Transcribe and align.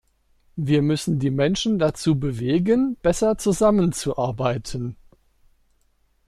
Wir 0.55 0.81
müssen 0.81 1.19
die 1.19 1.29
Menschen 1.29 1.77
dazu 1.77 2.17
bewegen, 2.19 2.95
besser 3.03 3.37
zusammenzuarbeiten. 3.37 4.95